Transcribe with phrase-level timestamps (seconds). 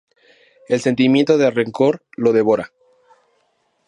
[0.67, 2.71] El sentimiento de rencor lo devora.